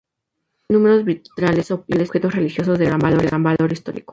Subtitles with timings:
[0.65, 4.09] Posee numerosos vitrales y objetos religiosos de gran valor histórico.